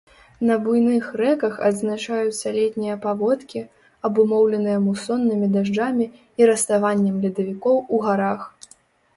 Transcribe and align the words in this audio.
На 0.49 0.55
буйных 0.61 1.03
рэках 1.21 1.57
адзначаюцца 1.67 2.53
летнія 2.55 2.95
паводкі, 3.03 3.61
абумоўленыя 4.09 4.79
мусоннымі 4.89 5.53
дажджамі 5.57 6.05
і 6.43 6.51
раставаннем 6.53 7.21
ледавікоў 7.27 7.75
у 7.95 8.05
гарах. 8.09 8.41